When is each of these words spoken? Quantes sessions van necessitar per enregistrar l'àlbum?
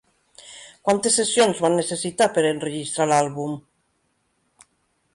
Quantes 0.89 1.17
sessions 1.21 1.61
van 1.67 1.77
necessitar 1.81 2.29
per 2.39 2.47
enregistrar 2.55 3.09
l'àlbum? 3.13 3.57